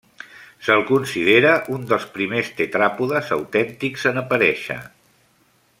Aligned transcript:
Se'l 0.67 0.79
considera 0.87 1.51
un 1.75 1.83
dels 1.91 2.07
primers 2.15 2.49
tetràpodes 2.61 3.29
autèntics 3.39 4.09
en 4.13 4.21
aparèixer. 4.23 4.81